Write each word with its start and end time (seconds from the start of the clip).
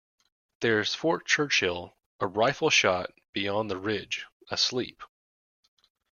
There's 0.61 0.95
Fort 0.95 1.27
Churchill, 1.27 1.95
a 2.19 2.25
rifle-shot 2.25 3.11
beyond 3.33 3.69
the 3.69 3.77
ridge, 3.77 4.25
asleep. 4.49 5.03